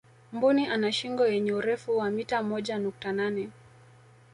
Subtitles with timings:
[0.33, 3.49] mbuni ana shingo yenye urefu wa mita moja nukta nane